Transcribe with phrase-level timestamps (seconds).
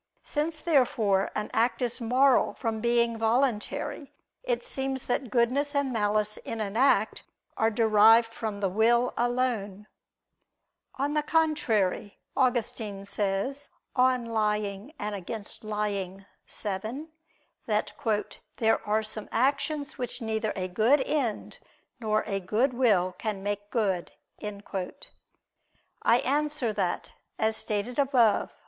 [0.23, 6.37] Since therefore an act is moral from being voluntary, it seems that goodness and malice
[6.37, 7.21] in an act
[7.55, 9.85] are derived from the will alone.
[10.95, 14.93] On the contrary, Augustine says (Contra Mendac.
[14.97, 16.19] vii),
[17.67, 21.59] that "there are some actions which neither a good end
[21.99, 24.13] nor a good will can make good."
[26.01, 28.53] I answer that, As stated above (A.